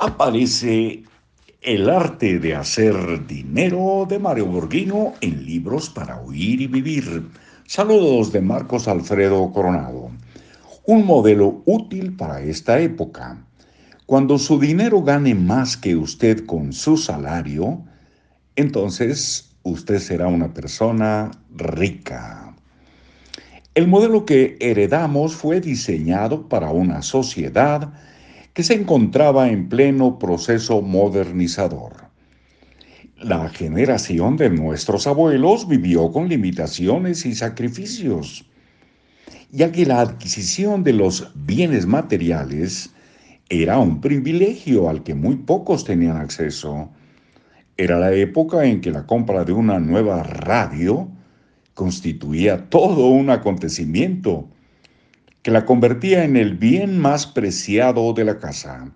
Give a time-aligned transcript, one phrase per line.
[0.00, 1.02] aparece
[1.60, 7.28] El arte de hacer dinero de Mario Borghino en libros para oír y vivir.
[7.66, 10.10] Saludos de Marcos Alfredo Coronado.
[10.86, 13.44] Un modelo útil para esta época.
[14.06, 17.84] Cuando su dinero gane más que usted con su salario,
[18.56, 22.56] entonces usted será una persona rica.
[23.74, 27.92] El modelo que heredamos fue diseñado para una sociedad
[28.54, 32.10] que se encontraba en pleno proceso modernizador.
[33.16, 38.46] La generación de nuestros abuelos vivió con limitaciones y sacrificios,
[39.50, 42.94] ya que la adquisición de los bienes materiales
[43.48, 46.88] era un privilegio al que muy pocos tenían acceso.
[47.76, 51.08] Era la época en que la compra de una nueva radio
[51.74, 54.48] constituía todo un acontecimiento
[55.42, 58.92] que la convertía en el bien más preciado de la casa.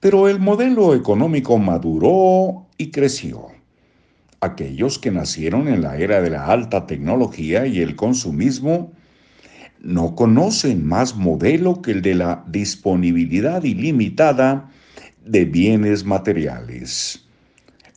[0.00, 3.48] Pero el modelo económico maduró y creció.
[4.40, 8.92] Aquellos que nacieron en la era de la alta tecnología y el consumismo
[9.80, 14.70] no conocen más modelo que el de la disponibilidad ilimitada
[15.24, 17.24] de bienes materiales.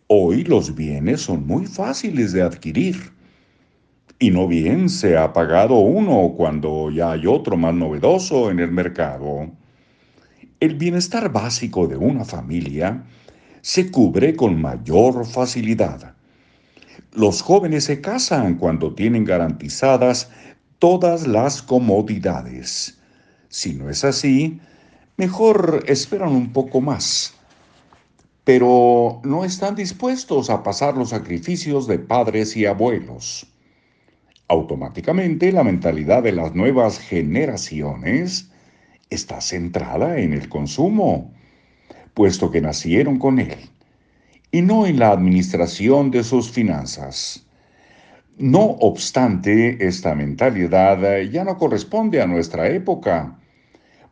[0.08, 3.15] Hoy los bienes son muy fáciles de adquirir
[4.20, 8.72] y no bien se ha pagado uno cuando ya hay otro más novedoso en el
[8.72, 9.52] mercado.
[10.60, 13.04] El bienestar básico de una familia
[13.62, 16.16] se cubre con mayor facilidad.
[17.12, 20.30] Los jóvenes se casan cuando tienen garantizadas
[20.80, 22.98] todas las comodidades.
[23.50, 24.60] Si no es así,
[25.18, 27.34] mejor esperan un poco más.
[28.46, 33.48] Pero no están dispuestos a pasar los sacrificios de padres y abuelos.
[34.48, 38.52] Automáticamente la mentalidad de las nuevas generaciones
[39.10, 41.34] está centrada en el consumo,
[42.14, 43.58] puesto que nacieron con él,
[44.52, 47.46] y no en la administración de sus finanzas.
[48.38, 53.40] No obstante, esta mentalidad ya no corresponde a nuestra época,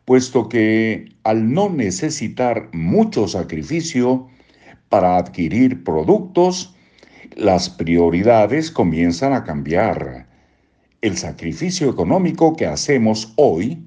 [0.04, 4.28] puesto que al no necesitar mucho sacrificio
[4.88, 6.73] para adquirir productos,
[7.36, 10.26] las prioridades comienzan a cambiar.
[11.00, 13.86] El sacrificio económico que hacemos hoy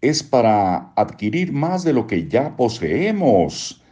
[0.00, 3.82] es para adquirir más de lo que ya poseemos.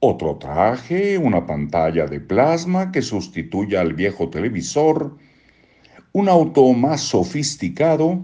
[0.00, 5.16] Otro traje, una pantalla de plasma que sustituya al viejo televisor,
[6.12, 8.20] un auto más sofisticado,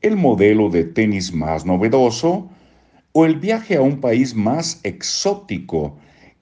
[0.00, 2.50] el modelo de tenis más novedoso
[3.12, 5.96] o el viaje a un país más exótico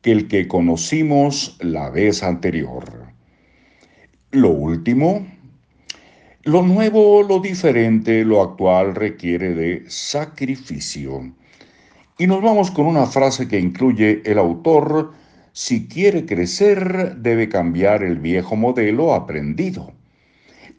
[0.06, 2.84] el que conocimos la vez anterior.
[4.31, 5.27] Lo último,
[6.44, 11.33] lo nuevo, lo diferente, lo actual requiere de sacrificio.
[12.19, 15.12] Y nos vamos con una frase que incluye el autor,
[15.53, 19.93] si quiere crecer debe cambiar el viejo modelo aprendido.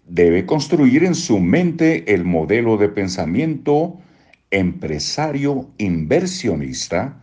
[0.07, 3.99] Debe construir en su mente el modelo de pensamiento
[4.51, 7.21] empresario inversionista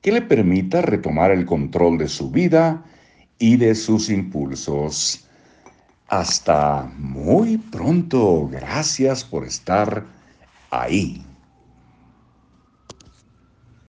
[0.00, 2.84] que le permita retomar el control de su vida
[3.38, 5.24] y de sus impulsos.
[6.08, 8.48] Hasta muy pronto.
[8.50, 10.04] Gracias por estar
[10.70, 11.22] ahí.